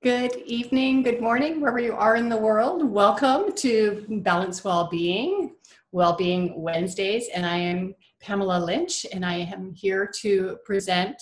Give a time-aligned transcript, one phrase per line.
[0.00, 2.88] Good evening, good morning, wherever you are in the world.
[2.88, 5.56] Welcome to Balanced Wellbeing,
[5.90, 11.20] Wellbeing Wednesdays, and I am Pamela Lynch, and I am here to present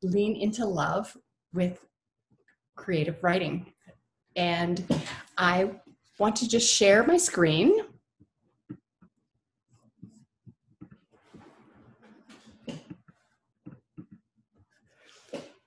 [0.00, 1.14] Lean into Love
[1.52, 1.84] with
[2.76, 3.70] creative writing.
[4.36, 4.82] And
[5.36, 5.72] I
[6.18, 7.76] want to just share my screen.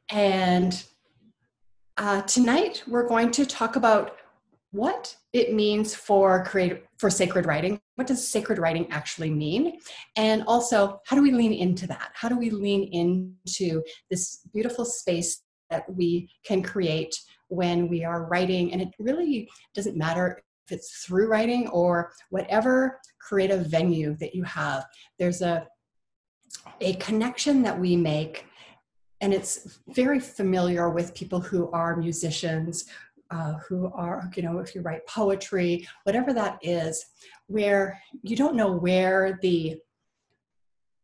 [0.10, 0.84] And
[1.98, 4.18] uh, tonight, we're going to talk about
[4.72, 7.80] what it means for creative for sacred writing.
[7.96, 9.80] What does sacred writing actually mean?
[10.18, 12.12] And also, how do we lean into that?
[12.14, 17.16] How do we lean into this beautiful space that we can create
[17.48, 18.74] when we are writing?
[18.74, 24.44] And it really doesn't matter if it's through writing or whatever creative venue that you
[24.44, 24.86] have.
[25.18, 25.68] There's a
[26.82, 28.46] a connection that we make
[29.26, 32.86] and it's very familiar with people who are musicians
[33.32, 37.06] uh, who are you know if you write poetry whatever that is
[37.48, 39.78] where you don't know where the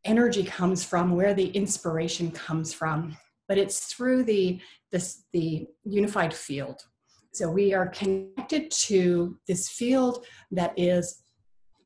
[0.06, 3.18] energy comes from where the inspiration comes from
[3.52, 6.84] but it's through the this the unified field.
[7.34, 11.24] So we are connected to this field that is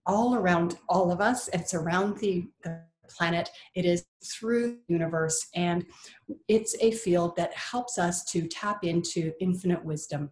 [0.06, 1.50] all around all of us.
[1.54, 5.86] It's around the, the planet, it is through the universe, and
[6.48, 10.30] it's a field that helps us to tap into infinite wisdom.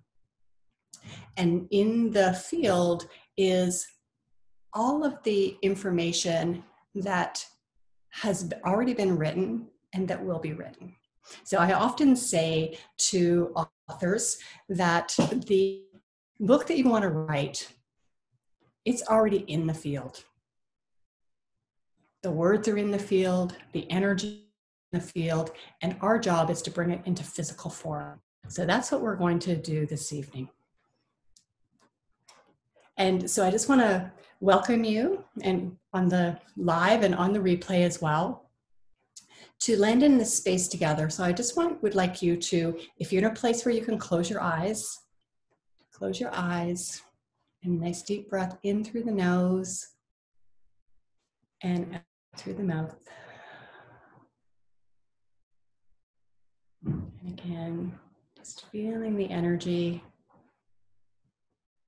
[1.38, 3.08] And in the field
[3.38, 3.86] is
[4.74, 6.64] all of the information
[6.96, 7.46] that
[8.10, 10.96] has already been written and that will be written.
[11.44, 13.54] So I often say to
[13.90, 14.38] authors
[14.70, 15.16] that
[15.48, 15.84] the
[16.40, 17.74] book that you want to write,
[18.86, 20.24] it's already in the field
[22.24, 24.48] the words are in the field, the energy
[24.92, 28.20] in the field, and our job is to bring it into physical form.
[28.48, 30.50] So that's what we're going to do this evening.
[32.98, 37.40] And so I just want to welcome you and on the live and on the
[37.40, 38.50] replay as well
[39.60, 41.10] to land in this space together.
[41.10, 43.82] So I just want would like you to, if you're in a place where you
[43.82, 45.00] can close your eyes,
[45.92, 47.02] close your eyes
[47.64, 49.88] and nice deep breath in through the nose
[51.62, 52.02] and
[52.38, 52.96] through the mouth.
[56.86, 57.94] And again,
[58.38, 60.04] just feeling the energy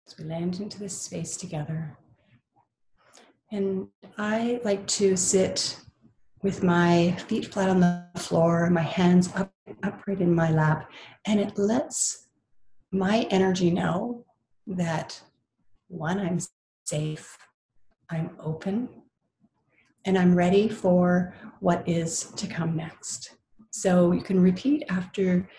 [0.07, 1.97] as we land into this space together.
[3.51, 5.79] And I like to sit
[6.41, 9.51] with my feet flat on the floor, my hands up
[9.83, 10.89] upright in my lap,
[11.25, 12.27] and it lets
[12.91, 14.25] my energy know
[14.67, 15.22] that
[15.88, 16.39] one, I'm
[16.85, 17.38] safe,
[18.09, 18.89] I'm open,
[20.05, 23.35] and I'm ready for what is to come next.
[23.71, 25.49] So you can repeat after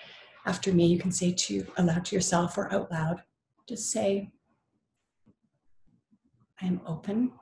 [0.46, 0.86] after me.
[0.86, 3.22] You can say to aloud to yourself or out loud.
[3.68, 4.30] Just say,
[6.62, 7.32] I am open.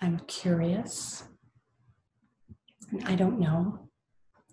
[0.00, 1.24] I'm curious.
[2.90, 3.88] And I don't know.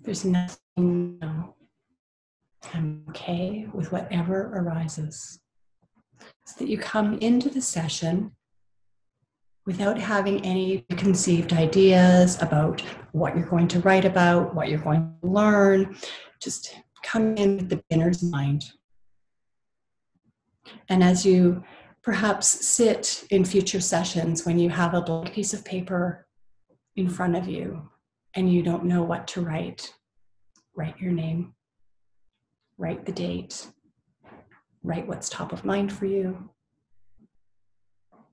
[0.01, 1.55] There's nothing know.
[2.73, 5.39] I'm okay with whatever arises.
[6.45, 8.31] So that you come into the session
[9.69, 12.81] without having any conceived ideas about
[13.11, 15.95] what you're going to write about, what you're going to learn.
[16.41, 18.65] Just come in with the beginner's mind.
[20.89, 21.63] And as you
[22.01, 26.25] perhaps sit in future sessions when you have a blank piece of paper
[26.95, 27.87] in front of you
[28.33, 29.93] and you don't know what to write,
[30.75, 31.53] write your name,
[32.79, 33.67] write the date,
[34.81, 36.49] write what's top of mind for you.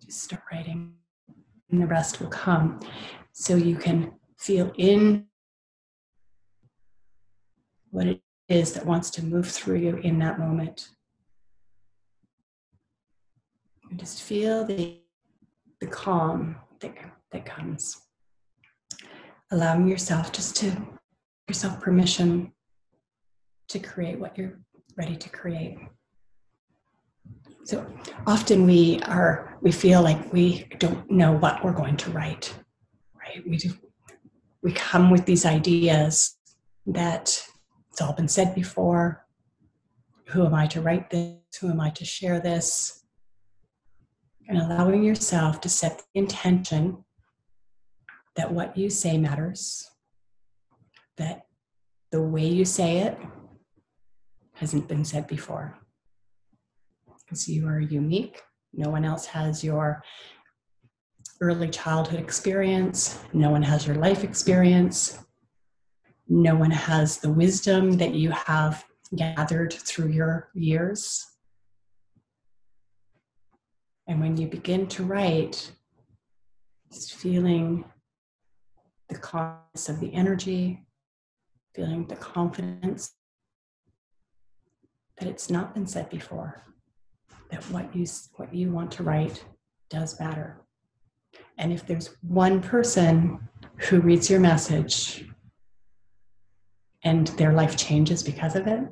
[0.00, 0.94] Just start writing
[1.70, 2.80] and the rest will come.
[3.32, 5.26] So you can feel in
[7.90, 10.90] what it is that wants to move through you in that moment.
[13.90, 15.00] And just feel the,
[15.80, 16.94] the calm that,
[17.32, 18.02] that comes.
[19.50, 20.76] Allowing yourself just to
[21.48, 22.52] yourself permission
[23.68, 24.58] to create what you're
[24.96, 25.78] ready to create.
[27.66, 27.84] So
[28.28, 32.54] often we are we feel like we don't know what we're going to write,
[33.18, 33.42] right?
[33.44, 33.70] We do,
[34.62, 36.36] we come with these ideas
[36.86, 37.44] that
[37.90, 39.26] it's all been said before.
[40.28, 41.38] Who am I to write this?
[41.60, 43.02] Who am I to share this?
[44.46, 47.04] And allowing yourself to set the intention
[48.36, 49.90] that what you say matters,
[51.16, 51.46] that
[52.12, 53.18] the way you say it
[54.52, 55.76] hasn't been said before
[57.26, 58.40] because you are unique.
[58.72, 60.02] No one else has your
[61.40, 65.18] early childhood experience, no one has your life experience.
[66.28, 68.84] No one has the wisdom that you have
[69.14, 71.24] gathered through your years.
[74.08, 75.70] And when you begin to write,
[76.92, 77.84] just feeling
[79.08, 80.84] the calmness of the energy,
[81.74, 83.12] feeling the confidence
[85.18, 86.64] that it's not been said before,
[87.50, 89.44] that what you, what you want to write
[89.88, 90.60] does matter.
[91.58, 95.28] And if there's one person who reads your message
[97.02, 98.84] and their life changes because of it,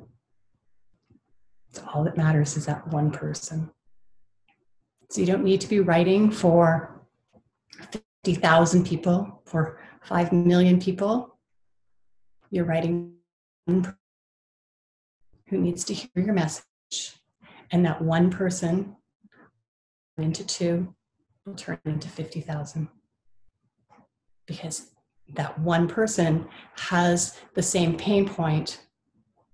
[1.93, 3.69] all that matters is that one person.
[5.09, 7.01] So you don't need to be writing for
[8.23, 11.37] 50,000 people, for 5 million people.
[12.49, 13.13] You're writing
[13.67, 13.93] who
[15.51, 16.65] needs to hear your message.
[17.75, 18.95] And that one person
[20.17, 20.95] into two
[21.45, 22.87] will turn into 50,000.
[24.47, 24.91] Because
[25.33, 28.79] that one person has the same pain point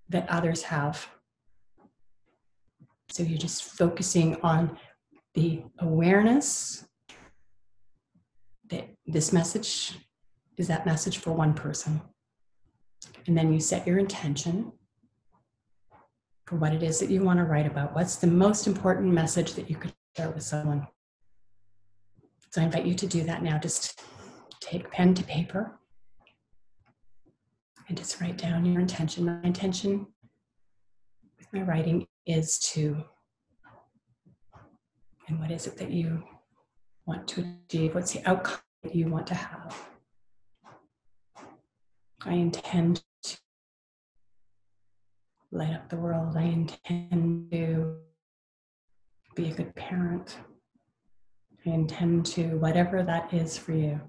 [0.10, 1.08] that others have.
[3.10, 4.78] So you're just focusing on
[5.34, 6.86] the awareness
[8.70, 9.98] that this message
[10.58, 12.00] is that message for one person.
[13.26, 14.74] And then you set your intention
[16.52, 17.96] for what it is that you want to write about.
[17.96, 20.86] What's the most important message that you could share with someone?
[22.50, 23.58] So I invite you to do that now.
[23.58, 24.02] Just
[24.60, 25.80] take pen to paper
[27.88, 29.24] and just write down your intention.
[29.24, 30.08] My intention
[31.40, 33.02] with my writing is to,
[35.30, 36.22] and what is it that you
[37.06, 37.96] want to achieve?
[37.96, 39.88] What's the outcome that you want to have?
[42.26, 43.04] I intend
[45.52, 46.38] light up the world.
[46.38, 47.98] I intend to
[49.36, 50.38] be a good parent.
[51.66, 54.00] I intend to, whatever that is for you.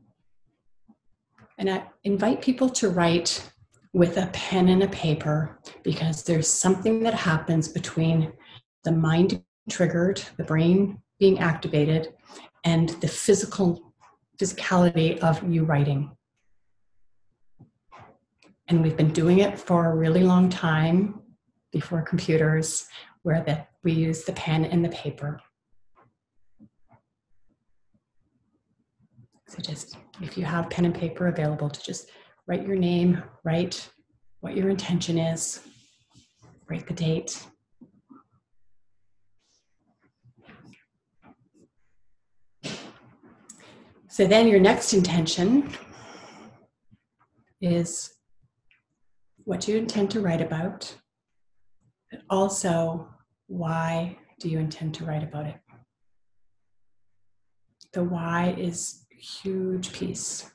[1.58, 3.50] And I invite people to write
[3.92, 8.32] with a pen and a paper because there's something that happens between
[8.84, 12.14] the mind triggered, the brain being activated,
[12.64, 13.92] and the physical
[14.38, 16.10] physicality of you writing.
[18.68, 21.21] And we've been doing it for a really long time
[21.72, 22.86] before computers,
[23.22, 25.40] where the, we use the pen and the paper.
[29.48, 32.10] So just if you have pen and paper available to just
[32.46, 33.88] write your name, write
[34.40, 35.60] what your intention is,
[36.68, 37.44] write the date.
[44.08, 45.70] So then your next intention
[47.62, 48.12] is
[49.44, 50.94] what you intend to write about,
[52.12, 53.08] but also
[53.48, 55.56] why do you intend to write about it?
[57.92, 60.50] The why is huge piece.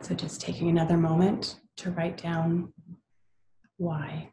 [0.00, 2.72] So just taking another moment to write down
[3.76, 4.30] why.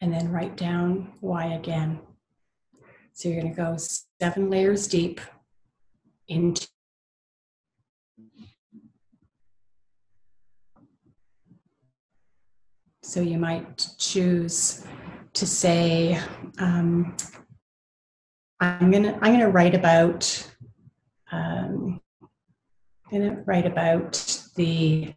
[0.00, 2.00] And then write down why again.
[3.12, 3.76] So you're going to go
[4.20, 5.20] seven layers deep
[6.28, 6.68] into
[13.08, 14.84] So you might choose
[15.32, 16.20] to say,
[16.58, 17.16] um,
[18.60, 20.46] I'm gonna I'm gonna write about
[21.32, 22.02] um,
[23.10, 24.12] I'm gonna write about
[24.56, 25.14] the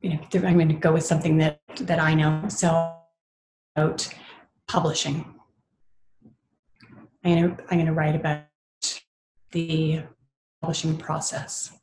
[0.00, 2.48] you know I'm going to go with something that that I know.
[2.48, 2.96] So
[3.76, 4.08] about
[4.68, 5.34] publishing.
[7.24, 8.44] I'm gonna I'm gonna write about
[9.52, 10.02] the
[10.62, 11.76] publishing process.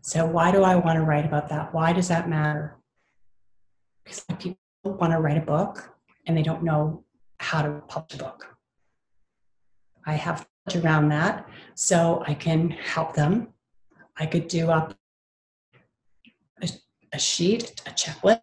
[0.00, 1.74] So why do I want to write about that?
[1.74, 2.78] Why does that matter?
[4.04, 5.94] because people want to write a book
[6.26, 7.04] and they don't know
[7.38, 8.56] how to publish a book.
[10.06, 13.48] I have to around that so I can help them.
[14.16, 14.94] I could do up
[16.62, 16.68] a,
[17.12, 18.40] a sheet, a checklist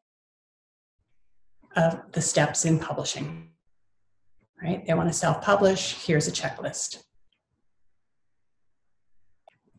[1.76, 3.50] of the steps in publishing.
[4.62, 4.86] Right?
[4.86, 6.06] They want to self-publish.
[6.06, 7.04] Here's a checklist.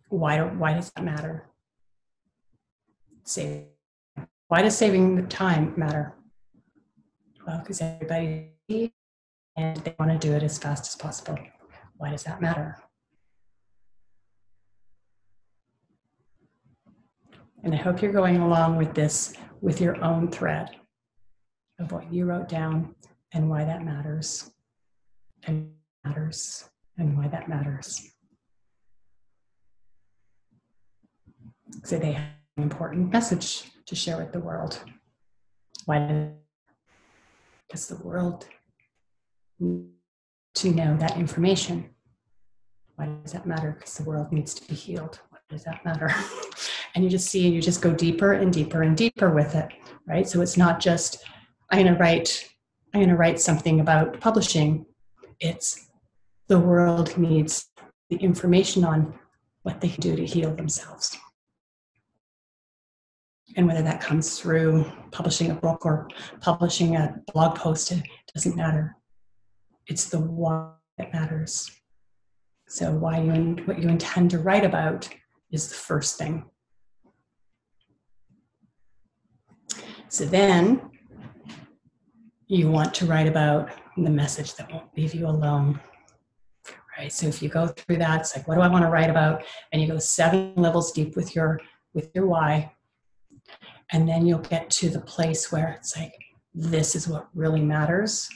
[0.09, 1.47] Why, do, why does that matter?
[3.25, 3.69] Say
[4.51, 6.13] why does saving the time matter?
[7.47, 8.51] Well, because everybody
[9.57, 11.39] and they want to do it as fast as possible.
[11.99, 12.77] Why does that matter?
[17.63, 20.71] And I hope you're going along with this with your own thread
[21.81, 22.95] of what you wrote down
[23.33, 24.51] and why that matters
[25.45, 25.73] and
[26.05, 26.69] matters
[26.99, 28.13] and why that matters.
[31.85, 34.81] So they have an important message to share with the world.
[35.87, 36.33] Why?
[37.67, 38.47] Because the world
[39.59, 41.91] to know that information.
[42.97, 43.77] Why does that matter?
[43.79, 45.21] Because the world needs to be healed.
[45.31, 46.13] Why does that matter?
[46.95, 49.69] and you just see and you just go deeper and deeper and deeper with it,
[50.07, 50.29] right?
[50.29, 51.25] So it's not just
[51.71, 52.47] I'm to write
[52.93, 54.85] I'm to write something about publishing.
[55.39, 55.89] It's
[56.49, 57.69] the world needs
[58.09, 59.15] the information on
[59.63, 61.17] what they can do to heal themselves.
[63.57, 66.09] And whether that comes through publishing a book or
[66.41, 68.03] publishing a blog post, it
[68.35, 68.97] doesn't matter.
[69.87, 71.71] It's the why that matters.
[72.69, 75.09] So, why you what you intend to write about
[75.51, 76.45] is the first thing.
[80.09, 80.90] So then
[82.51, 85.81] you want to write about the message that won't leave you alone.
[86.99, 87.13] Right.
[87.13, 89.45] So if you go through that, it's like, what do I want to write about?
[89.71, 91.61] And you go seven levels deep with your
[91.95, 92.73] with your why.
[93.93, 96.13] And then you'll get to the place where it's like,
[96.53, 98.29] this is what really matters.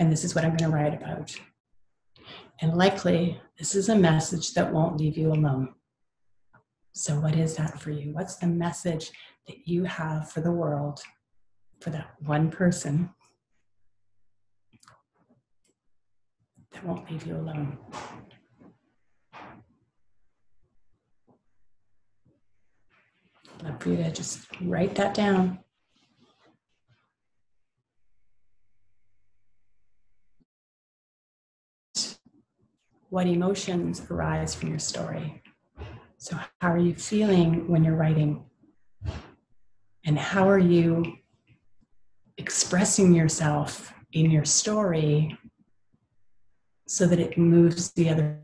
[0.00, 1.34] And this is what I'm going to write about.
[2.60, 5.72] And likely, this is a message that won't leave you alone.
[6.92, 8.12] So, what is that for you?
[8.12, 9.12] What's the message
[9.46, 11.00] that you have for the world,
[11.80, 13.10] for that one person
[16.72, 17.78] that won't leave you alone?
[23.58, 25.58] I'd love for you to just write that down.
[33.08, 35.42] What emotions arise from your story?
[36.18, 38.44] So, how are you feeling when you're writing?
[40.04, 41.04] And how are you
[42.38, 45.36] expressing yourself in your story
[46.86, 48.38] so that it moves the other?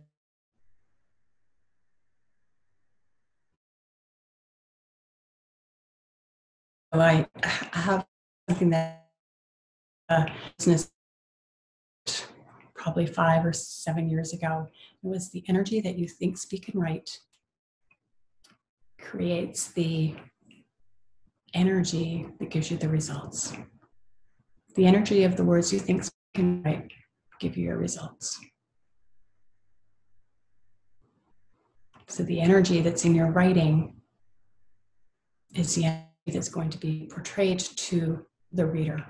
[6.92, 7.26] I
[7.72, 8.06] have
[8.48, 9.08] something that
[10.08, 10.26] uh,
[10.58, 10.90] business
[12.74, 14.68] probably five or seven years ago.
[15.02, 17.18] It was the energy that you think, speak, and write
[19.00, 20.14] creates the
[21.54, 23.52] energy that gives you the results.
[24.74, 26.90] The energy of the words you think, can write
[27.38, 28.40] give you your results.
[32.06, 33.96] So the energy that's in your writing
[35.54, 39.04] is the energy that's going to be portrayed to the reader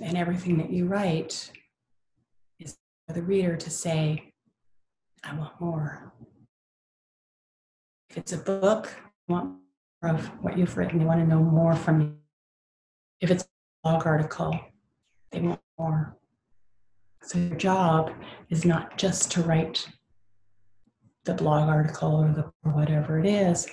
[0.00, 1.50] and everything that you write
[2.58, 4.32] is for the reader to say,
[5.24, 6.12] I want more.
[8.10, 8.94] If it's a book,
[9.28, 9.56] you want
[10.02, 12.17] more of what you've written, they want to know more from you.
[13.20, 13.48] If it's a
[13.82, 14.58] blog article,
[15.30, 16.16] they want more.
[17.22, 18.12] So your job
[18.48, 19.88] is not just to write
[21.24, 23.66] the blog article or the or whatever it is,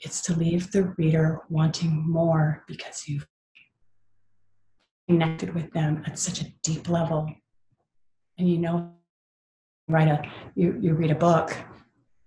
[0.00, 3.26] it's to leave the reader wanting more because you've
[5.08, 7.28] connected with them at such a deep level.
[8.38, 8.92] And you know,
[9.88, 10.22] write a
[10.54, 11.56] you, you read a book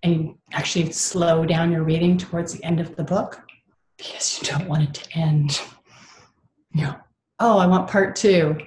[0.04, 3.42] and you actually slow down your reading towards the end of the book
[3.98, 5.62] because you don't want it to end.
[6.74, 6.96] Know,
[7.40, 8.58] oh, I want part two.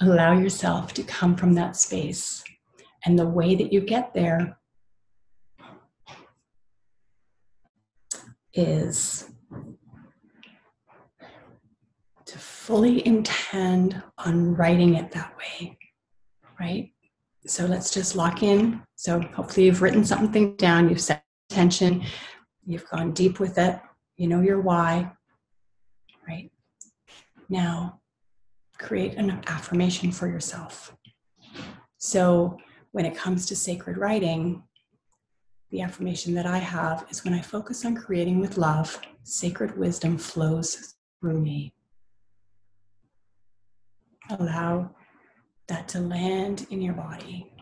[0.00, 2.44] Allow yourself to come from that space.
[3.04, 4.58] And the way that you get there
[8.54, 9.28] is
[12.26, 15.78] to fully intend on writing it that way,
[16.60, 16.92] right?
[17.46, 18.82] So let's just lock in.
[18.96, 22.04] So hopefully you've written something down, you've set attention,
[22.64, 23.80] you've gone deep with it,
[24.16, 25.10] you know your why?
[27.52, 28.00] Now
[28.78, 30.96] create an affirmation for yourself.
[31.98, 32.56] So
[32.92, 34.62] when it comes to sacred writing,
[35.70, 40.16] the affirmation that I have is when I focus on creating with love, sacred wisdom
[40.16, 41.74] flows through me.
[44.30, 44.94] Allow
[45.68, 47.52] that to land in your body.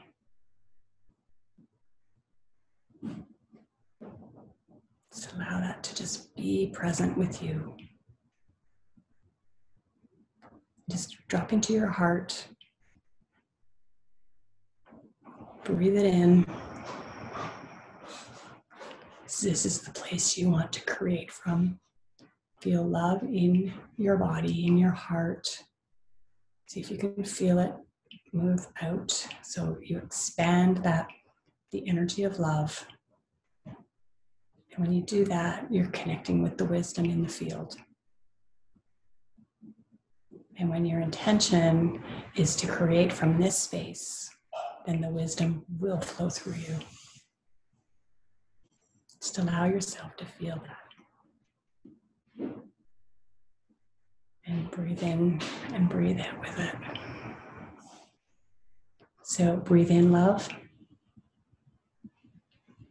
[5.13, 7.75] Just allow that to just be present with you.
[10.91, 12.47] Just drop into your heart.
[15.65, 16.45] Breathe it in.
[19.43, 21.79] This is the place you want to create from.
[22.61, 25.47] Feel love in your body, in your heart.
[26.67, 27.73] See if you can feel it
[28.33, 29.27] move out.
[29.43, 31.09] So you expand that,
[31.73, 32.87] the energy of love.
[33.67, 33.77] And
[34.77, 37.77] when you do that, you're connecting with the wisdom in the field.
[40.61, 42.05] And when your intention
[42.37, 44.29] is to create from this space,
[44.85, 46.77] then the wisdom will flow through you.
[49.23, 52.53] Just allow yourself to feel that.
[54.45, 55.41] And breathe in
[55.73, 56.75] and breathe out with it.
[59.23, 60.47] So breathe in love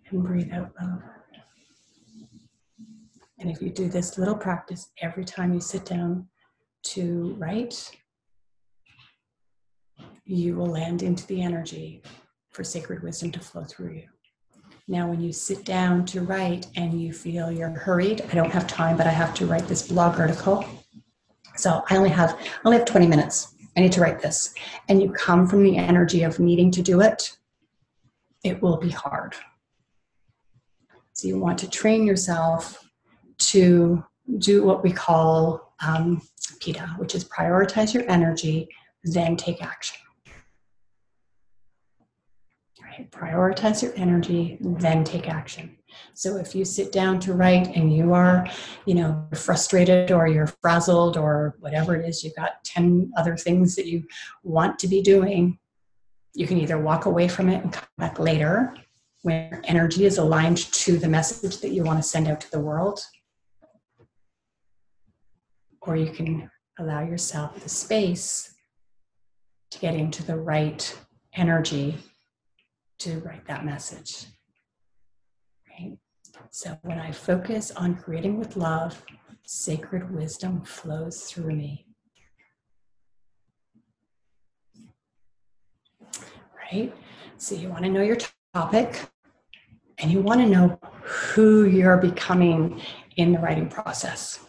[0.10, 1.04] and breathe out love.
[3.38, 6.28] And if you do this little practice every time you sit down
[6.84, 7.92] to write,
[10.26, 12.02] you will land into the energy
[12.52, 14.08] for sacred wisdom to flow through you.
[14.88, 18.66] Now, when you sit down to write and you feel you're hurried, I don't have
[18.66, 20.66] time, but I have to write this blog article.
[21.56, 23.54] So I only have I only have 20 minutes.
[23.78, 24.54] I need to write this.
[24.88, 27.38] And you come from the energy of needing to do it,
[28.44, 29.36] it will be hard.
[31.14, 32.84] So you want to train yourself
[33.52, 34.04] to
[34.40, 36.22] do what we call um,
[36.60, 38.68] PITA, which is prioritize your energy,
[39.04, 39.98] then take action.
[42.82, 43.10] Right?
[43.12, 45.78] Prioritize your energy, then take action.
[46.14, 48.48] So if you sit down to write and you are,
[48.86, 53.76] you know, frustrated or you're frazzled or whatever it is, you've got 10 other things
[53.76, 54.04] that you
[54.44, 55.58] want to be doing,
[56.34, 58.76] you can either walk away from it and come back later
[59.24, 62.60] when energy is aligned to the message that you want to send out to the
[62.60, 63.02] world
[65.90, 68.54] or you can allow yourself the space
[69.72, 70.96] to get into the right
[71.34, 71.98] energy
[73.00, 74.28] to write that message.
[75.68, 75.98] Right?
[76.52, 79.04] So when I focus on creating with love,
[79.42, 81.88] sacred wisdom flows through me.
[86.72, 86.94] Right?
[87.38, 88.18] So you want to know your
[88.54, 89.10] topic
[89.98, 92.80] and you want to know who you're becoming
[93.16, 94.46] in the writing process.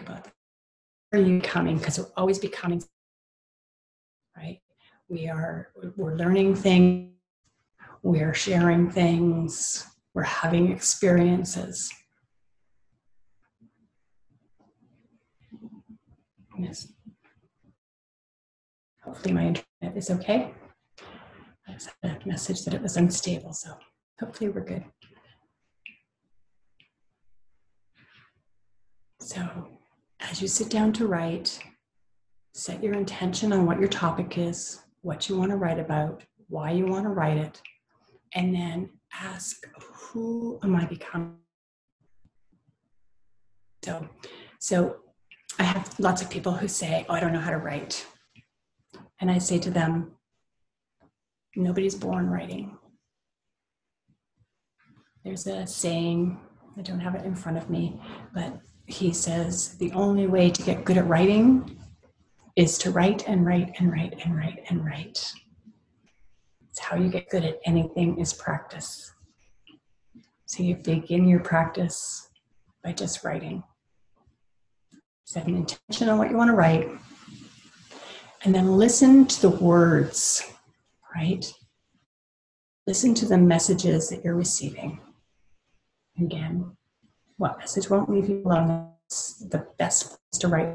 [0.00, 0.32] About that.
[1.12, 1.78] Are you coming?
[1.78, 2.82] Because we're always becoming,
[4.36, 4.60] right?
[5.08, 7.10] We are, we're learning things,
[8.02, 11.92] we're sharing things, we're having experiences.
[16.58, 16.92] Yes.
[19.04, 20.54] Hopefully my internet is okay.
[21.68, 23.74] I just had a message that it was unstable, so
[24.20, 24.84] hopefully we're good.
[29.20, 29.68] So
[30.30, 31.58] as you sit down to write,
[32.54, 36.70] set your intention on what your topic is, what you want to write about, why
[36.70, 37.60] you want to write it,
[38.34, 41.36] and then ask, who am I becoming?
[43.82, 44.08] So,
[44.60, 44.96] so
[45.58, 48.06] I have lots of people who say, oh, I don't know how to write.
[49.20, 50.12] And I say to them,
[51.56, 52.78] nobody's born writing.
[55.24, 56.40] There's a saying,
[56.76, 58.00] I don't have it in front of me,
[58.34, 61.78] but he says the only way to get good at writing
[62.56, 65.32] is to write and write and write and write and write.
[66.70, 69.12] It's how you get good at anything is practice.
[70.46, 72.28] So you begin your practice
[72.84, 73.62] by just writing.
[75.24, 76.90] Set an intention on what you want to write,
[78.44, 80.42] and then listen to the words,
[81.14, 81.50] right?
[82.86, 85.00] Listen to the messages that you're receiving.
[86.20, 86.76] Again,
[87.42, 88.88] what message won't leave you alone?
[89.50, 90.74] the best place to write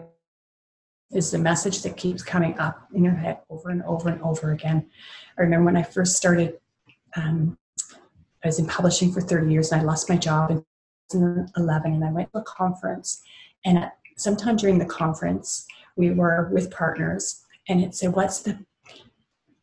[1.12, 4.52] is the message that keeps coming up in your head over and over and over
[4.52, 4.88] again.
[5.40, 6.60] I remember when I first started,
[7.16, 7.58] um,
[8.44, 10.64] I was in publishing for 30 years and I lost my job in
[11.12, 13.24] 2011 and I went to a conference
[13.66, 18.60] and at, sometime during the conference we were with partners and it said, what's the,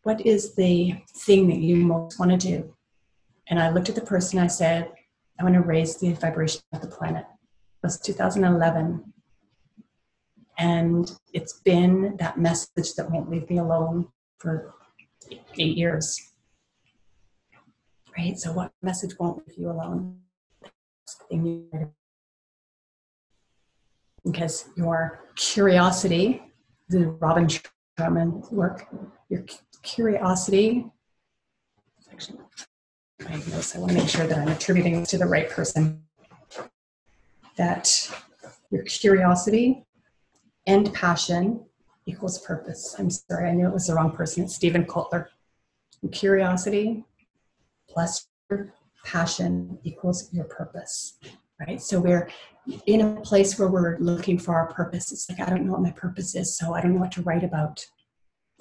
[0.03, 2.75] what is the thing that you most want to do?
[3.49, 4.91] And I looked at the person, I said,
[5.39, 7.25] I want to raise the vibration of the planet.
[7.25, 9.13] It was 2011.
[10.59, 14.75] And it's been that message that won't leave me alone for
[15.59, 16.33] eight years.
[18.17, 18.39] Right?
[18.39, 20.21] So, what message won't leave you alone?
[24.25, 26.43] Because your curiosity,
[26.89, 27.49] the Robin
[27.99, 28.87] Sharma work,
[29.29, 29.45] your
[29.83, 30.87] curiosity,
[33.29, 36.03] I want to make sure that I'm attributing to the right person.
[37.57, 38.11] That
[38.71, 39.85] your curiosity
[40.67, 41.65] and passion
[42.07, 42.95] equals purpose.
[42.99, 44.45] I'm sorry, I knew it was the wrong person.
[44.45, 45.27] It's Steven Kotler.
[46.13, 47.05] Curiosity
[47.89, 51.19] plus your passion equals your purpose,
[51.67, 51.81] right?
[51.81, 52.29] So we're
[52.87, 55.13] in a place where we're looking for our purpose.
[55.13, 57.23] It's like, I don't know what my purpose is, so I don't know what to
[57.23, 57.87] write about.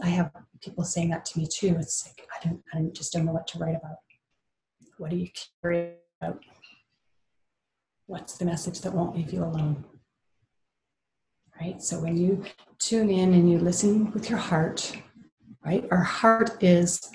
[0.01, 1.75] I have people saying that to me too.
[1.79, 3.97] It's like, I don't, I just don't know what to write about.
[5.03, 5.27] What are you
[5.61, 6.39] curious about?
[8.05, 9.83] What's the message that won't leave you alone?
[11.59, 11.81] Right?
[11.83, 12.45] So when you
[12.79, 14.95] tune in and you listen with your heart,
[15.65, 15.85] right?
[15.91, 17.11] Our heart is,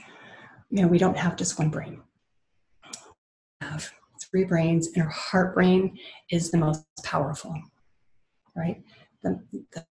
[0.68, 2.03] you know, we don't have just one brain.
[3.62, 5.98] We have three brains, and our heart brain
[6.31, 7.55] is the most powerful,
[8.55, 8.83] right?
[9.22, 9.40] The,
[9.72, 9.87] the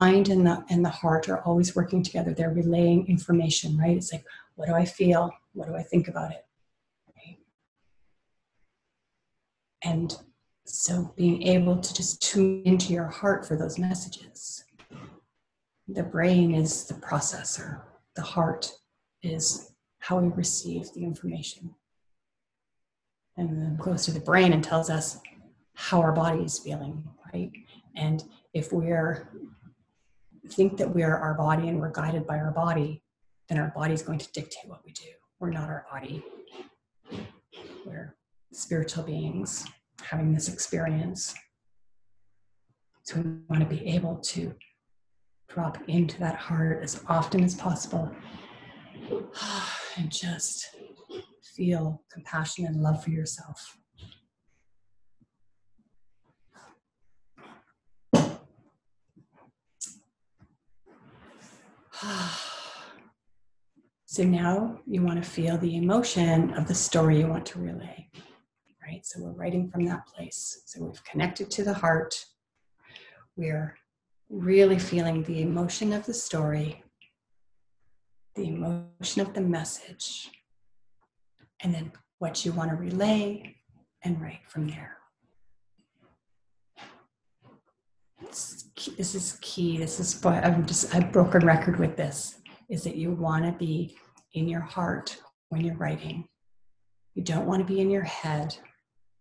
[0.00, 2.32] mind and the and the heart are always working together.
[2.32, 3.94] They're relaying information, right?
[3.94, 5.30] It's like, what do I feel?
[5.52, 6.42] What do I think about it?
[7.16, 7.38] Right?
[9.86, 10.16] And
[10.64, 14.64] so being able to just tune into your heart for those messages.
[15.86, 17.82] The brain is the processor.
[18.16, 18.72] The heart
[19.22, 19.70] is
[20.00, 21.76] how we receive the information.
[23.36, 25.20] And then goes to the brain and tells us
[25.74, 27.52] how our body is feeling, right?
[27.94, 29.28] And if we're
[30.50, 33.02] think that we are our body and we're guided by our body,
[33.48, 35.10] then our body is going to dictate what we do.
[35.38, 36.24] We're not our body.
[37.84, 38.16] We're
[38.52, 39.66] spiritual beings
[40.02, 41.34] having this experience.
[43.02, 44.54] So we want to be able to
[45.48, 48.14] drop into that heart as often as possible
[49.96, 50.68] and just
[51.56, 53.76] feel compassion and love for yourself.
[64.08, 68.08] So now you want to feel the emotion of the story you want to relay,
[68.86, 69.04] right?
[69.04, 70.62] So we're writing from that place.
[70.66, 72.24] So we've connected to the heart.
[73.36, 73.76] We're
[74.28, 76.82] really feeling the emotion of the story,
[78.34, 80.30] the emotion of the message,
[81.60, 83.56] and then what you want to relay
[84.02, 84.96] and write from there.
[88.96, 89.78] this is key.
[89.78, 93.52] This is what I'm just a broken record with this is that you want to
[93.52, 93.96] be
[94.34, 95.16] in your heart
[95.48, 96.26] when you're writing.
[97.14, 98.56] You don't want to be in your head.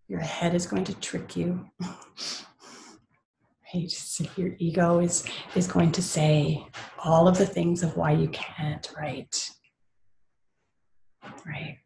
[0.08, 1.70] Your head is going to trick you.
[3.74, 3.92] right?
[3.92, 6.66] So your ego is is going to say
[7.04, 9.50] all of the things of why you can't write.
[11.46, 11.80] Right?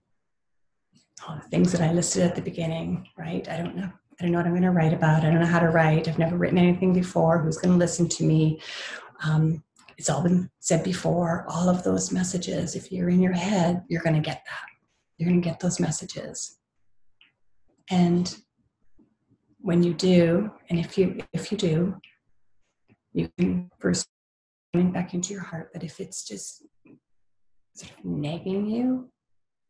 [1.27, 3.47] All the things that I listed at the beginning, right?
[3.49, 3.89] I don't know.
[4.19, 5.23] I don't know what I'm going to write about.
[5.23, 6.07] I don't know how to write.
[6.07, 7.39] I've never written anything before.
[7.39, 8.61] Who's going to listen to me?
[9.23, 9.63] Um,
[9.97, 11.45] it's all been said before.
[11.47, 14.65] All of those messages, if you're in your head, you're going to get that.
[15.17, 16.58] You're going to get those messages.
[17.89, 18.35] And
[19.59, 21.95] when you do, and if you if you do,
[23.13, 24.07] you can first
[24.73, 25.71] coming back into your heart.
[25.73, 26.63] But if it's just
[27.75, 29.09] sort of nagging you,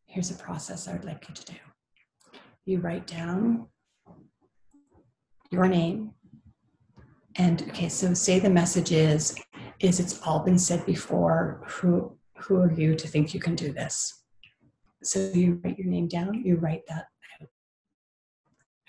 [0.06, 1.58] here's a process I would like you to do.
[2.66, 3.66] You write down
[5.50, 6.12] your name.
[7.36, 9.34] And okay, so say the message is,
[9.78, 11.62] is it's all been said before.
[11.66, 14.24] Who who are you to think you can do this?
[15.02, 17.06] So you write your name down, you write that.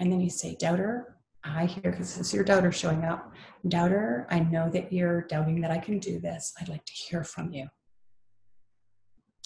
[0.01, 3.31] And then you say, doubter, I hear because this is your doubter showing up.
[3.67, 6.53] Doubter, I know that you're doubting that I can do this.
[6.59, 7.67] I'd like to hear from you.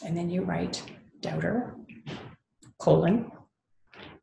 [0.06, 0.82] And then you write
[1.20, 1.76] doubter,
[2.80, 3.32] colon,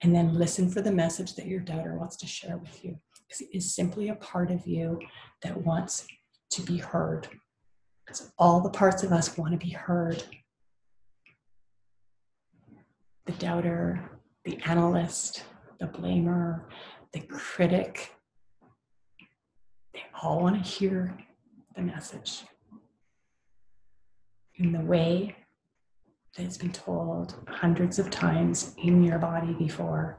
[0.00, 2.96] and then listen for the message that your doubter wants to share with you
[3.28, 4.98] because it is simply a part of you
[5.42, 6.06] that wants
[6.52, 7.28] to be heard
[8.06, 10.22] because all the parts of us want to be heard
[13.26, 15.44] the doubter the analyst
[15.82, 16.62] the blamer
[17.12, 18.14] the critic
[19.92, 21.16] they all want to hear
[21.76, 22.44] the message
[24.56, 25.34] in the way
[26.36, 30.18] that it's been told hundreds of times in your body before.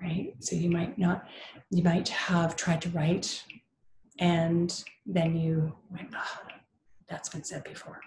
[0.00, 0.34] Right?
[0.38, 1.26] So you might not,
[1.70, 3.42] you might have tried to write
[4.20, 6.38] and then you went, oh,
[7.08, 8.00] that's been said before.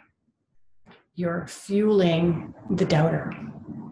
[1.15, 3.33] You're fueling the doubter.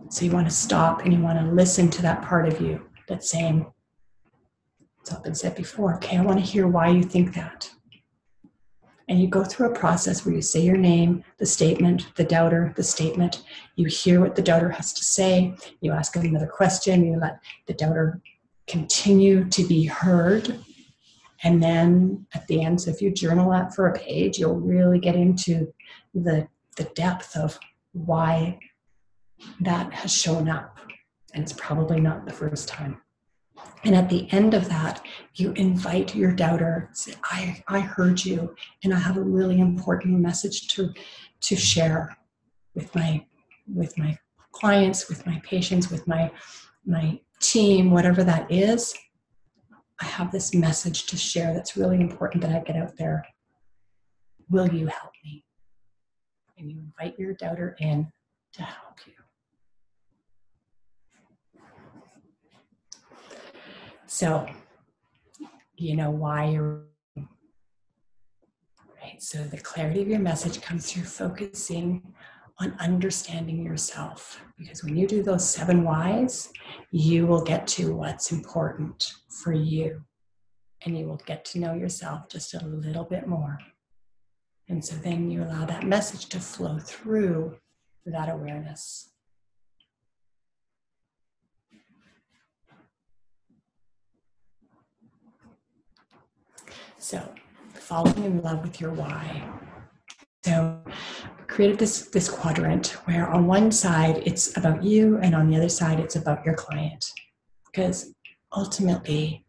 [0.10, 2.86] So you want to stop and you want to listen to that part of you
[3.08, 3.72] that's saying,
[5.02, 5.95] it's all been said before.
[5.95, 7.69] Okay, I want to hear why you think that
[9.10, 12.72] and you go through a process where you say your name, the statement, the doubter,
[12.76, 13.43] the statement.
[13.76, 15.56] You hear what the doubter has to say.
[15.82, 17.04] You ask another question.
[17.04, 18.22] You let the doubter
[18.67, 20.60] continue to be heard.
[21.41, 25.00] And then at the end, so if you journal that for a page, you'll really
[25.00, 25.74] get into
[26.13, 27.60] the, the depth of
[27.93, 28.60] why
[29.62, 30.78] that has shown up.
[31.34, 33.02] And it's probably not the first time.
[33.84, 38.56] And at the end of that, you invite your doubter, say, I, I heard you,
[38.84, 40.93] and I have a really important message to,
[41.41, 42.17] to share
[42.75, 43.25] with my,
[43.73, 44.17] with my
[44.52, 46.32] clients, with my patients, with my,
[46.86, 48.93] my team, whatever that is.
[50.02, 53.25] I have this message to share that's really important that I get out there.
[54.49, 55.45] Will you help me?
[56.58, 58.12] And you invite your doubter in
[58.54, 59.13] to help you.
[64.12, 64.48] So,
[65.78, 66.82] you know why you're
[67.15, 69.22] right.
[69.22, 72.15] So, the clarity of your message comes through focusing
[72.58, 74.41] on understanding yourself.
[74.58, 76.52] Because when you do those seven whys,
[76.89, 80.02] you will get to what's important for you.
[80.82, 83.60] And you will get to know yourself just a little bit more.
[84.69, 87.60] And so then you allow that message to flow through
[88.08, 89.12] that awareness.
[96.99, 97.33] So,
[97.73, 99.49] falling in love with your why.
[100.43, 100.77] So,
[101.47, 105.69] created this this quadrant where on one side it's about you and on the other
[105.69, 107.05] side it's about your client.
[107.65, 108.13] Because
[108.51, 109.45] ultimately,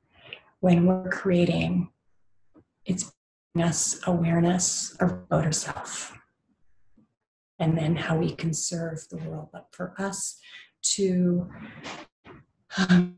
[0.60, 1.90] when we're creating,
[2.86, 3.12] it's
[3.60, 6.12] us awareness about ourselves
[7.58, 9.48] and then how we can serve the world.
[9.52, 10.38] But for us
[10.94, 11.50] to
[12.78, 13.16] um,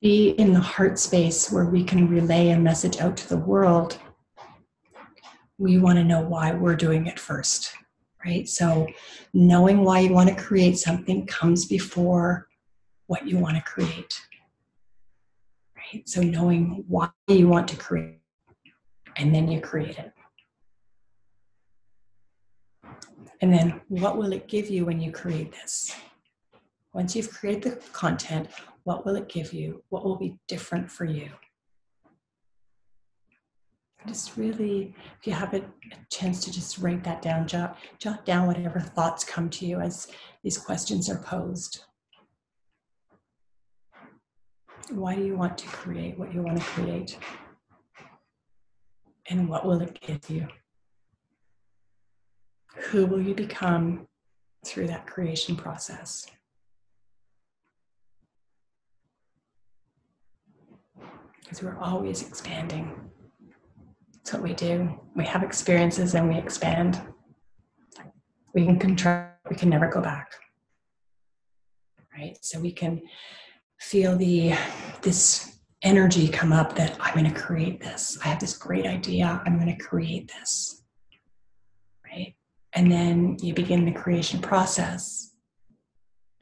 [0.00, 3.98] be in the heart space where we can relay a message out to the world,
[5.58, 7.72] we want to know why we're doing it first,
[8.24, 8.48] right?
[8.48, 8.86] So,
[9.34, 12.46] knowing why you want to create something comes before
[13.08, 14.20] what you want to create,
[15.76, 16.08] right?
[16.08, 18.20] So, knowing why you want to create,
[19.16, 20.12] and then you create it.
[23.40, 25.92] And then, what will it give you when you create this?
[26.94, 28.48] Once you've created the content,
[28.88, 29.82] what will it give you?
[29.90, 31.28] What will be different for you?
[34.06, 38.24] Just really, if you have a, a chance to just write that down, jot, jot
[38.24, 40.08] down whatever thoughts come to you as
[40.42, 41.84] these questions are posed.
[44.88, 47.18] Why do you want to create what you want to create?
[49.28, 50.48] And what will it give you?
[52.88, 54.08] Who will you become
[54.64, 56.26] through that creation process?
[61.48, 62.94] Because we're always expanding.
[64.12, 65.00] That's what we do.
[65.16, 67.00] We have experiences and we expand.
[68.52, 70.30] We can control, we can never go back.
[72.14, 72.36] Right?
[72.42, 73.00] So we can
[73.80, 74.52] feel the
[75.00, 78.18] this energy come up that I'm going to create this.
[78.22, 79.40] I have this great idea.
[79.46, 80.82] I'm going to create this.
[82.04, 82.34] Right?
[82.74, 85.32] And then you begin the creation process.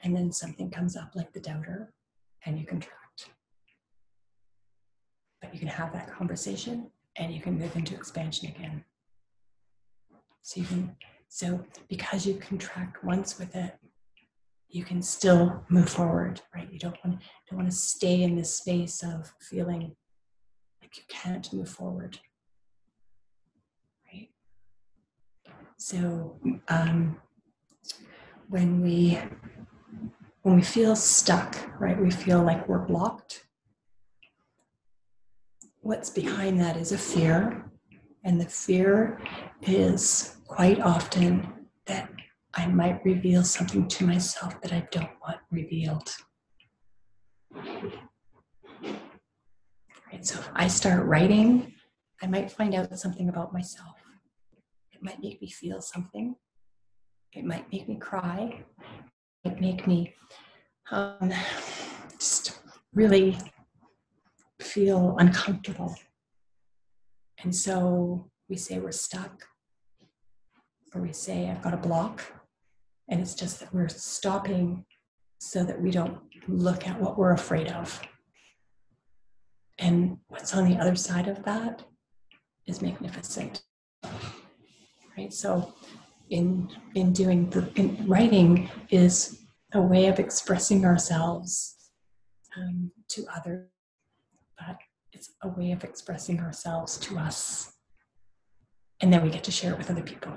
[0.02, 1.92] And then something comes up like the doubter,
[2.44, 3.05] and you contract.
[5.40, 8.84] But you can have that conversation and you can move into expansion again.
[10.42, 10.96] So you can
[11.28, 13.76] so because you contract once with it,
[14.68, 16.68] you can still move forward, right?
[16.72, 19.96] You don't want don't want to stay in this space of feeling
[20.80, 22.20] like you can't move forward.
[24.12, 24.28] Right?
[25.76, 27.16] So um,
[28.48, 29.18] when we
[30.42, 33.45] when we feel stuck, right, we feel like we're blocked.
[35.86, 37.70] What's behind that is a fear,
[38.24, 39.20] and the fear
[39.62, 42.10] is quite often that
[42.54, 46.10] I might reveal something to myself that I don't want revealed.
[47.54, 47.86] Right,
[50.22, 51.72] so if I start writing,
[52.20, 53.94] I might find out something about myself.
[54.90, 56.34] It might make me feel something.
[57.32, 58.64] It might make me cry.
[59.44, 60.14] It might make me
[60.90, 61.32] um,
[62.18, 62.58] just
[62.92, 63.38] really
[64.76, 65.94] feel uncomfortable.
[67.42, 69.34] And so we say we're stuck,
[70.94, 72.16] or we say I've got a block.
[73.08, 74.84] And it's just that we're stopping
[75.38, 78.00] so that we don't look at what we're afraid of.
[79.78, 81.84] And what's on the other side of that
[82.66, 83.62] is magnificent
[85.16, 85.32] right?
[85.32, 85.74] So
[86.30, 89.40] in in doing the in writing is
[89.72, 91.76] a way of expressing ourselves
[92.56, 93.68] um, to others,
[94.58, 94.78] but
[95.12, 97.72] it's a way of expressing ourselves to us,
[99.00, 100.32] and then we get to share it with other people,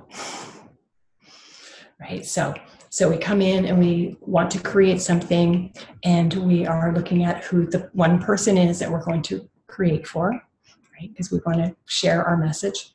[2.00, 2.26] right?
[2.26, 2.54] So
[2.90, 7.44] so we come in and we want to create something, and we are looking at
[7.44, 11.10] who the one person is that we're going to create for, right?
[11.10, 12.94] Because we want to share our message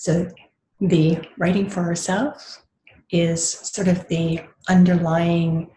[0.00, 0.30] so
[0.80, 2.62] the writing for ourselves
[3.10, 5.70] is sort of the underlying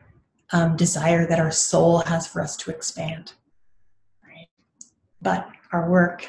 [0.53, 3.33] um, desire that our soul has for us to expand.
[5.23, 6.27] But our work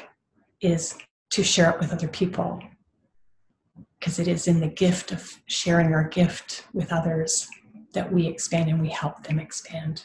[0.61, 0.97] is
[1.31, 2.61] to share it with other people
[3.99, 7.47] because it is in the gift of sharing our gift with others
[7.93, 10.03] that we expand and we help them expand.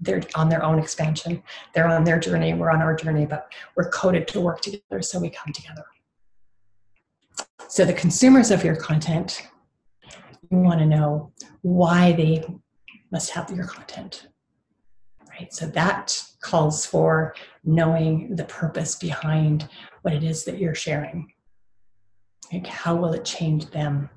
[0.00, 1.42] They're on their own expansion.
[1.74, 2.54] They're on their journey.
[2.54, 5.84] We're on our journey, but we're coded to work together, so we come together.
[7.68, 9.48] So the consumers of your content,
[10.50, 12.44] you want to know why they
[13.12, 14.26] must have your content.
[15.38, 15.52] Right?
[15.52, 19.68] So that calls for knowing the purpose behind
[20.02, 21.32] what it is that you're sharing.
[22.52, 24.10] Like, how will it change them?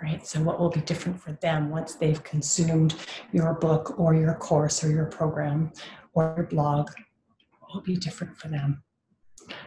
[0.00, 0.24] Right?
[0.26, 2.94] So, what will be different for them once they've consumed
[3.32, 5.72] your book or your course or your program
[6.12, 6.90] or your blog?
[7.60, 8.82] What will be different for them?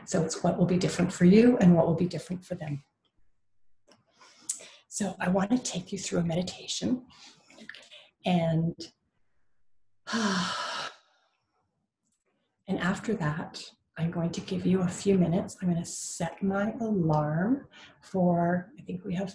[0.06, 2.84] So, it's what will be different for you and what will be different for them.
[4.88, 7.04] So, I want to take you through a meditation
[8.26, 8.76] and
[12.68, 13.64] and after that,
[13.98, 15.58] I'm going to give you a few minutes.
[15.62, 17.68] I'm going to set my alarm
[18.02, 19.34] for, I think we have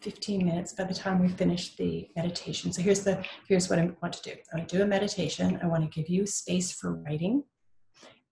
[0.00, 2.72] 15 minutes by the time we finish the meditation.
[2.72, 4.36] So here's the here's what I want to do.
[4.52, 5.58] I want to do a meditation.
[5.62, 7.44] I want to give you space for writing.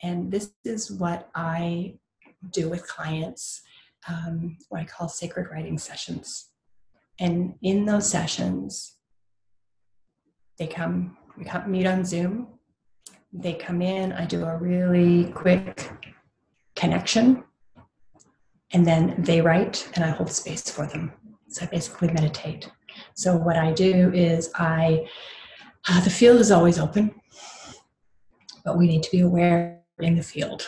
[0.03, 1.97] And this is what I
[2.51, 3.63] do with clients,
[4.09, 6.51] um, what I call sacred writing sessions.
[7.19, 8.96] And in those sessions,
[10.59, 12.49] they come, we come meet on Zoom.
[13.33, 15.91] They come in, I do a really quick
[16.75, 17.45] connection,
[18.73, 21.13] and then they write, and I hold space for them.
[21.49, 22.71] So I basically meditate.
[23.15, 25.07] So what I do is I,
[25.89, 27.15] uh, the field is always open,
[28.65, 30.67] but we need to be aware in the field,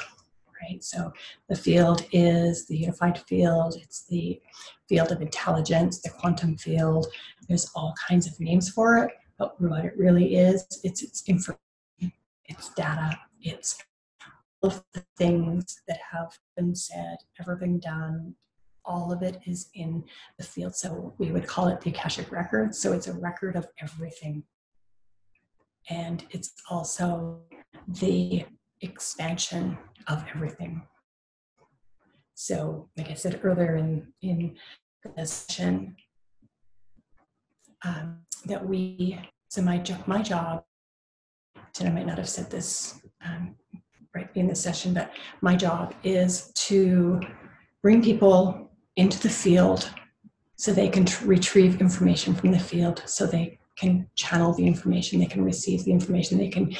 [0.62, 0.83] right?
[0.85, 1.12] So
[1.48, 4.40] the field is the unified field, it's the
[4.88, 7.07] field of intelligence, the quantum field.
[7.48, 9.12] There's all kinds of names for it.
[9.38, 12.12] But what it really is, it's it's information,
[12.46, 13.79] it's data, it's
[14.62, 18.35] all of the things that have been said, ever been done.
[18.85, 20.03] All of it is in
[20.38, 20.74] the field.
[20.74, 22.74] So we would call it the Akashic record.
[22.74, 24.44] So it's a record of everything.
[25.90, 27.42] And it's also
[27.87, 28.44] the
[28.81, 30.83] expansion of everything.
[32.35, 34.57] So, like I said earlier in, in
[35.16, 35.96] the session,
[37.85, 40.64] um, that we, so my, my job,
[41.81, 43.55] and I might not have said this um,
[44.14, 47.20] right in this session, but my job is to
[47.83, 49.90] bring people into the field
[50.57, 55.20] so they can t- retrieve information from the field, so they can channel the information,
[55.20, 56.77] they can receive the information, they can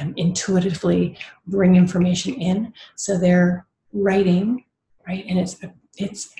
[0.00, 2.72] um, intuitively bring information in.
[2.96, 4.64] So they're writing,
[5.06, 5.24] right?
[5.28, 5.56] And it's
[5.96, 6.30] it's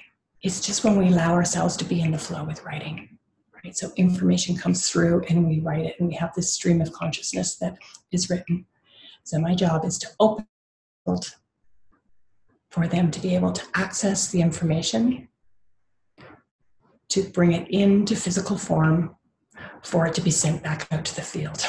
[0.43, 3.12] it's just when we allow ourselves to be in the flow with writing
[3.65, 3.77] right?
[3.77, 7.57] So information comes through and we write it and we have this stream of consciousness
[7.57, 7.77] that
[8.11, 8.67] is written.
[9.25, 10.47] So my job is to open
[12.71, 15.29] for them to be able to access the information,
[17.09, 19.17] to bring it into physical form,
[19.83, 21.65] for it to be sent back out to the field,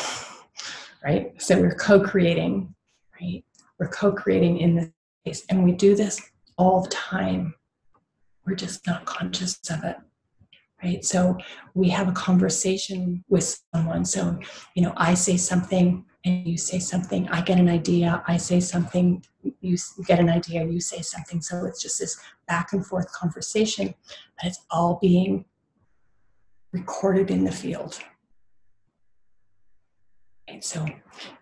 [1.03, 1.39] right?
[1.41, 2.73] So we're co-creating,
[3.19, 3.43] right?
[3.79, 4.89] We're co-creating in this
[5.25, 6.21] space, and we do this
[6.58, 7.56] all the time.
[8.45, 9.97] We're just not conscious of it
[10.84, 11.04] right?
[11.04, 11.38] So
[11.74, 14.06] we have a conversation with someone.
[14.06, 14.39] So,
[14.76, 18.60] you know, I say something and you say something, I get an idea, I say
[18.60, 19.24] something,
[19.62, 21.41] you get an idea, you say something.
[21.41, 22.17] So it's just this
[22.48, 23.93] back and forth conversation,
[24.38, 25.46] but it's all being
[26.72, 28.00] recorded in the field.
[30.48, 30.86] And so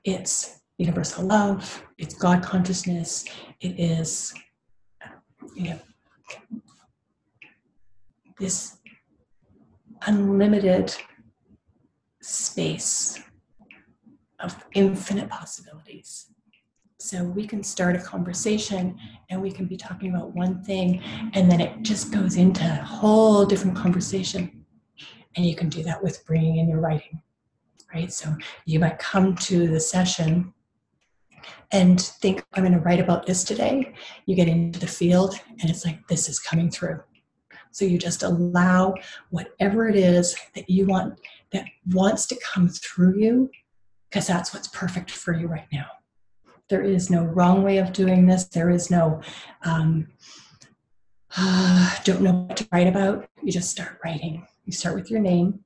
[0.03, 3.25] it's universal love, it's God consciousness,
[3.59, 4.33] it is,
[5.55, 5.79] you know,
[8.39, 8.77] this
[10.07, 10.95] unlimited
[12.21, 13.19] space
[14.39, 16.27] of infinite possibilities.
[16.99, 18.97] So we can start a conversation
[19.29, 21.01] and we can be talking about one thing
[21.33, 24.65] and then it just goes into a whole different conversation.
[25.35, 27.21] And you can do that with bringing in your writing,
[27.93, 28.11] right?
[28.13, 28.35] So
[28.65, 30.53] you might come to the session
[31.71, 33.93] and think, I'm going to write about this today.
[34.25, 37.01] You get into the field and it's like, this is coming through.
[37.71, 38.95] So you just allow
[39.29, 41.19] whatever it is that you want,
[41.51, 43.49] that wants to come through you,
[44.09, 45.87] because that's what's perfect for you right now.
[46.69, 48.45] There is no wrong way of doing this.
[48.45, 49.21] There is no,
[49.63, 50.07] um,
[51.37, 53.27] uh, don't know what to write about.
[53.41, 54.45] You just start writing.
[54.65, 55.63] You start with your name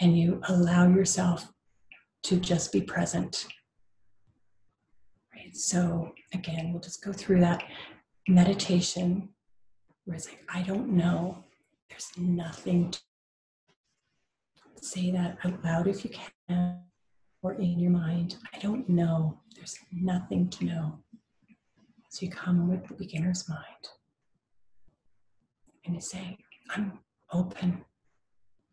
[0.00, 1.52] and you allow yourself
[2.24, 3.46] to just be present.
[5.34, 5.56] Right.
[5.56, 7.62] So, again, we'll just go through that
[8.28, 9.28] meditation
[10.10, 11.44] where it's like, I don't know.
[11.88, 12.98] There's nothing to
[14.82, 16.10] say that out loud if you
[16.48, 16.80] can,
[17.42, 18.36] or in your mind.
[18.52, 19.38] I don't know.
[19.54, 20.98] There's nothing to know.
[22.08, 23.88] So you come with the beginner's mind
[25.84, 26.36] and you say,
[26.70, 26.98] I'm
[27.32, 27.84] open.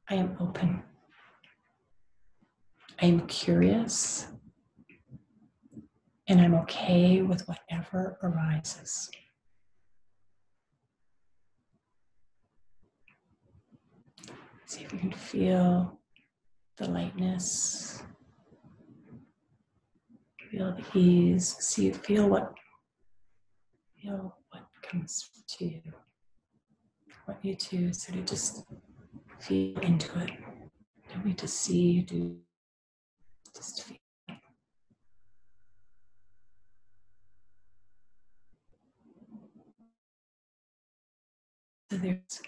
[0.09, 0.81] I am open.
[2.99, 4.25] I am curious.
[6.27, 9.11] And I'm okay with whatever arises.
[14.67, 15.97] See if you can feel
[16.77, 18.03] the lightness,
[20.51, 21.55] feel the ease.
[21.59, 22.53] See, feel what
[24.01, 25.81] Feel what comes to you.
[27.09, 28.63] I want you to sort of just
[29.39, 30.31] feel into it.
[31.11, 32.37] Don't need to see you do.
[33.55, 33.97] Just feel.
[41.89, 42.41] So there's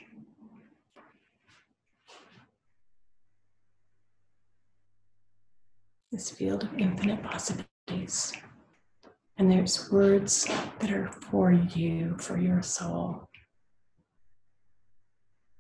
[6.12, 8.34] this field of infinite possibilities.
[9.38, 10.48] And there's words
[10.80, 13.30] that are for you, for your soul.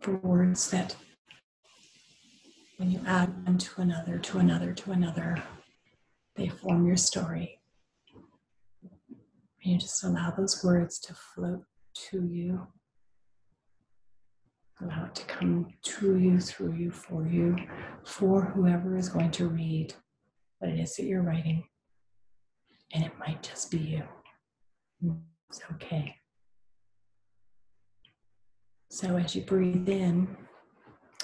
[0.01, 0.95] For words that,
[2.77, 5.43] when you add one to another, to another, to another,
[6.35, 7.59] they form your story.
[9.63, 11.63] And you just allow those words to float
[12.09, 12.67] to you.
[14.81, 17.57] Allow it to come to you, through you, for you,
[18.05, 19.93] for whoever is going to read
[20.59, 21.63] what it is that you're writing.
[22.93, 24.03] And it might just be you.
[25.49, 26.15] It's okay.
[28.89, 30.35] So as you breathe in,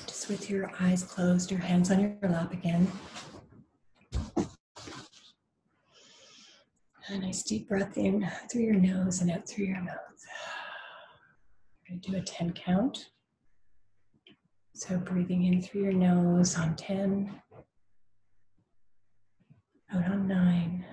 [0.06, 2.92] just with your eyes closed, your hands on your lap again.
[7.10, 9.96] A nice deep breath in through your nose and out through your mouth.
[11.88, 13.10] We're going to do a 10 count.
[14.74, 17.42] So breathing in through your nose on 10,
[19.96, 20.86] out on 9,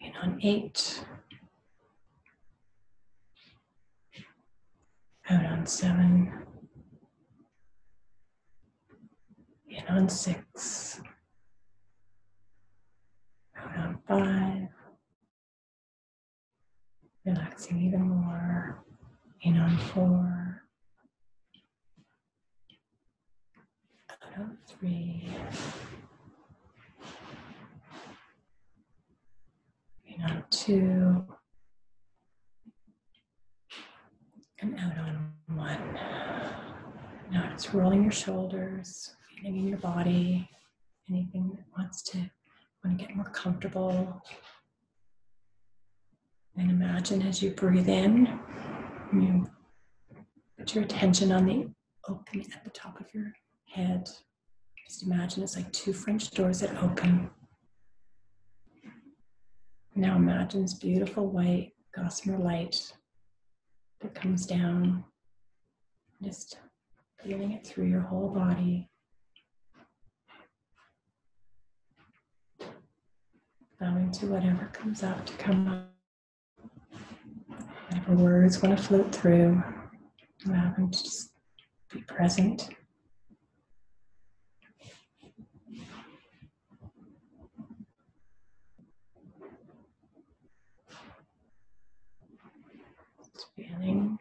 [0.00, 1.04] in on 8,
[5.30, 6.32] out on 7,
[9.68, 11.00] in on 6,
[13.56, 14.68] out on 5,
[17.24, 18.84] relaxing even more.
[19.44, 20.41] In on four,
[24.38, 25.28] out three,
[30.22, 31.24] on two,
[34.60, 35.94] and out on one.
[37.30, 40.48] Now just rolling your shoulders, feeling in your body,
[41.10, 42.18] anything that wants to
[42.84, 44.22] want to get more comfortable.
[46.56, 48.38] And imagine as you breathe in,
[49.12, 49.50] you
[50.58, 51.68] put your attention on the
[52.08, 53.32] opening at the top of your
[53.72, 54.08] head.
[54.86, 57.30] Just imagine it's like two French doors that open.
[59.94, 62.92] Now imagine this beautiful white gossamer light
[64.00, 65.04] that comes down,
[66.22, 66.58] just
[67.22, 68.88] feeling it through your whole body.
[73.80, 75.88] Bowing to whatever comes up to come up.
[77.88, 79.62] Whatever words want to float through,
[80.46, 81.32] allow them to just
[81.92, 82.70] be present.
[93.34, 93.46] Just
[93.82, 94.18] feeling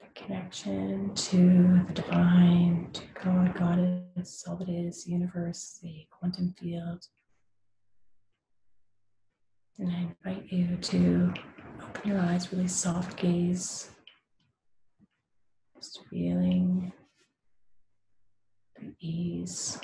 [0.00, 6.54] the connection to the divine, to God, Goddess, all that is, the universe, the quantum
[6.58, 7.06] field.
[9.78, 11.34] And I invite you to
[11.82, 13.90] open your eyes, really soft gaze.
[15.76, 16.92] Just feeling
[18.76, 19.78] the ease.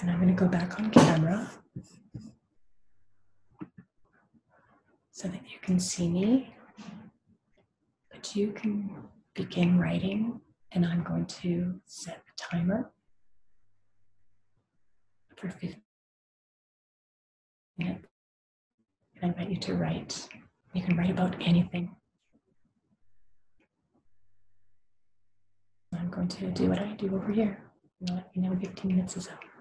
[0.00, 1.50] And I'm going to go back on camera
[5.12, 6.54] so that you can see me.
[8.10, 8.90] But you can
[9.34, 10.40] begin writing,
[10.72, 12.90] and I'm going to set a timer
[15.36, 15.76] for 15
[17.78, 18.06] minutes.
[19.22, 20.28] I invite you to write.
[20.72, 21.94] You can write about anything.
[25.94, 27.62] I'm going to do what I do over here.
[28.08, 29.51] I'll let you know when 15 minutes is up.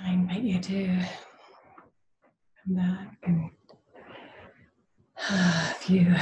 [0.00, 0.86] I invite you to
[2.64, 3.50] come back and
[5.30, 6.14] if you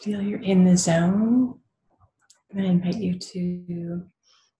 [0.00, 1.60] feel you're in the zone,
[2.56, 4.02] I invite you to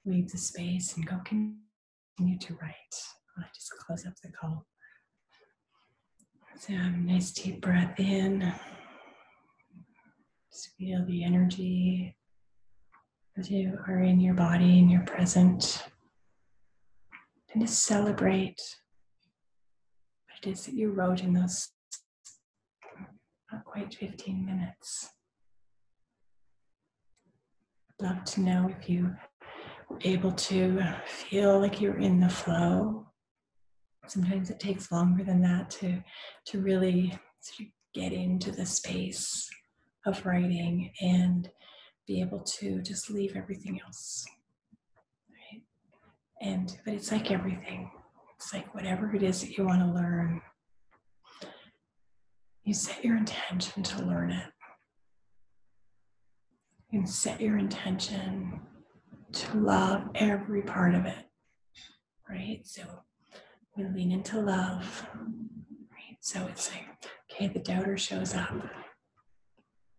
[0.05, 3.03] leave the space and go continue to write.
[3.39, 4.67] I just close up the call.
[6.59, 8.53] So nice deep breath in.
[10.53, 12.17] Just feel the energy
[13.37, 15.85] as you are in your body and you're present.
[17.53, 18.61] And just celebrate
[20.27, 21.71] what it is that you wrote in those
[23.53, 25.11] not quite 15 minutes.
[27.91, 29.15] I'd love to know if you
[29.89, 33.07] were able to uh, feel like you're in the flow.
[34.07, 36.03] Sometimes it takes longer than that to,
[36.47, 39.49] to really sort of get into the space
[40.07, 41.51] of writing and
[42.07, 44.25] be able to just leave everything else.
[46.41, 47.91] And but it's like everything.
[48.37, 50.41] It's like whatever it is that you want to learn.
[52.65, 54.47] You set your intention to learn it.
[56.91, 58.61] You set your intention
[59.33, 61.25] to love every part of it.
[62.29, 62.61] Right?
[62.65, 62.83] So
[63.77, 65.07] we lean into love.
[65.15, 66.19] Right?
[66.21, 66.85] So it's like,
[67.33, 68.55] okay, the doubter shows up.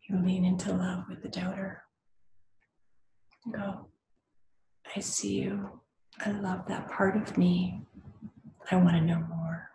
[0.08, 1.84] You lean into love with the doubter.
[3.54, 3.90] Go,
[4.96, 5.82] I see you.
[6.26, 7.82] I love that part of me.
[8.72, 9.70] I want to know more.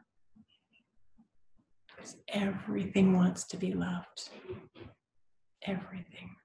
[1.89, 4.29] Because everything wants to be loved.
[5.67, 6.37] Everything.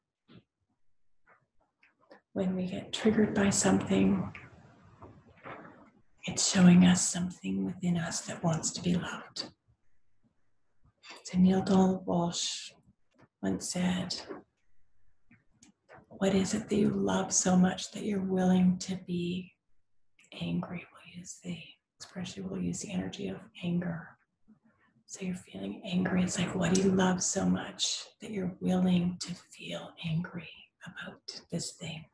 [2.34, 4.32] When we get triggered by something,
[6.26, 9.46] it's showing us something within us that wants to be loved.
[11.24, 12.72] So Donald Walsch
[13.42, 14.16] once said,
[16.08, 19.52] What is it that you love so much that you're willing to be
[20.40, 20.86] angry?
[20.92, 21.58] We'll use the
[21.98, 24.10] expression, we'll use the energy of anger.
[25.06, 26.22] So you're feeling angry.
[26.24, 30.50] It's like, what do you love so much that you're willing to feel angry
[30.86, 31.20] about
[31.52, 32.06] this thing?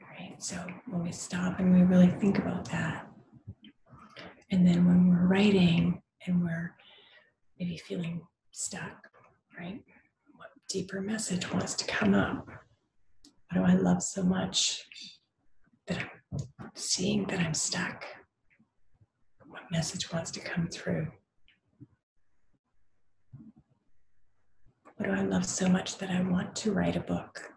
[0.00, 0.42] Right.
[0.42, 0.56] So
[0.90, 3.08] when we stop and we really think about that,
[4.50, 6.74] and then when we're writing, and we're
[7.58, 9.08] maybe feeling stuck,
[9.58, 9.82] right?
[10.36, 12.48] What deeper message wants to come up?
[13.50, 14.84] What do I love so much
[15.86, 18.04] that I'm seeing that I'm stuck?
[19.46, 21.06] What message wants to come through?
[24.96, 27.52] What do I love so much that I want to write a book?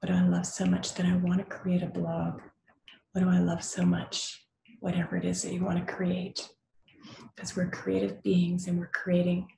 [0.00, 2.40] What do I love so much that I want to create a blog?
[3.12, 4.46] What do I love so much?
[4.80, 6.48] Whatever it is that you want to create
[7.34, 9.48] because we're creative beings and we're creating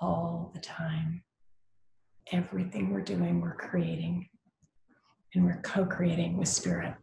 [0.00, 1.22] all the time.
[2.32, 4.28] Everything we're doing, we're creating,
[5.34, 6.94] and we're co creating with spirit.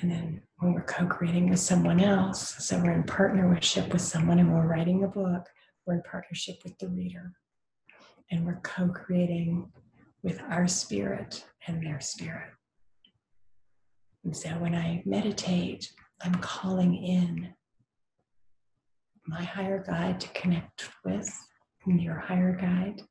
[0.00, 4.38] And then when we're co creating with someone else, so we're in partnership with someone
[4.38, 5.46] and we're writing a book,
[5.86, 7.32] we're in partnership with the reader.
[8.30, 9.70] And we're co creating
[10.22, 12.50] with our spirit and their spirit.
[14.24, 17.52] And so when I meditate, I'm calling in
[19.26, 21.28] my higher guide to connect with
[21.86, 23.02] and your higher guide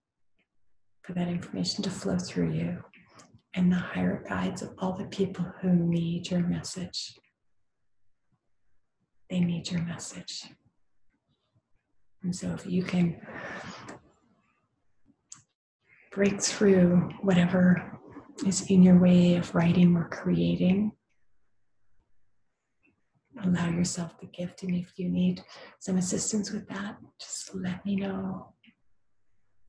[1.03, 2.83] for that information to flow through you
[3.53, 7.17] and the higher guides of all the people who need your message.
[9.29, 10.43] They need your message.
[12.23, 13.19] And so if you can
[16.11, 17.99] break through whatever
[18.45, 20.91] is in your way of writing or creating,
[23.43, 24.63] allow yourself the gift.
[24.63, 25.41] And if you need
[25.79, 28.53] some assistance with that, just let me know.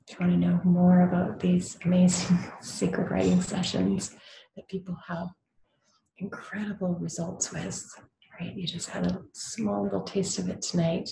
[0.07, 4.15] If you want to know more about these amazing sacred writing sessions
[4.55, 5.27] that people have
[6.17, 7.83] incredible results with,
[8.39, 8.55] right?
[8.55, 11.09] You just had a small little taste of it tonight.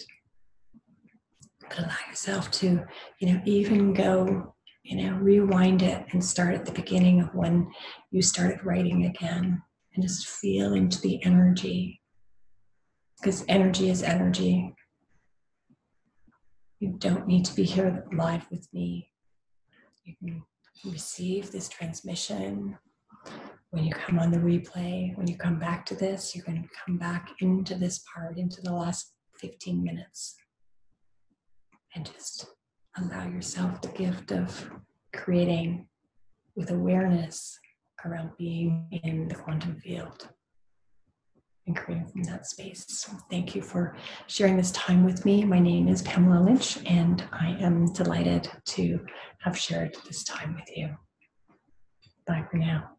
[1.62, 2.84] But allow yourself to,
[3.20, 7.72] you know, even go, you know, rewind it and start at the beginning of when
[8.12, 9.62] you started writing again
[9.94, 12.02] and just feel into the energy
[13.22, 14.74] because energy is energy.
[16.82, 19.12] You don't need to be here live with me.
[20.04, 20.44] You can
[20.84, 22.76] receive this transmission.
[23.70, 26.70] When you come on the replay, when you come back to this, you're going to
[26.84, 30.36] come back into this part, into the last 15 minutes.
[31.94, 32.48] And just
[32.98, 34.72] allow yourself the gift of
[35.14, 35.88] creating
[36.56, 37.60] with awareness
[38.04, 40.30] around being in the quantum field
[41.68, 43.10] and creating from that space.
[43.30, 43.96] Thank you for
[44.28, 45.44] sharing this time with me.
[45.44, 49.00] My name is Pamela Lynch, and I am delighted to
[49.40, 50.96] have shared this time with you.
[52.26, 52.92] Bye for now.